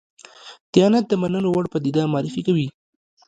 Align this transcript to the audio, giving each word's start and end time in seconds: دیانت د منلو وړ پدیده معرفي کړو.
دیانت 0.73 1.05
د 1.09 1.13
منلو 1.21 1.49
وړ 1.51 1.65
پدیده 1.73 2.03
معرفي 2.13 2.41
کړو. 2.47 2.65